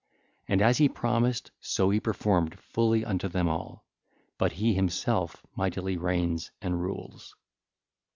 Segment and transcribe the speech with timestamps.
[0.47, 3.85] And as he promised, so he performed fully unto them all.
[4.39, 7.35] But he himself mightily reigns and rules.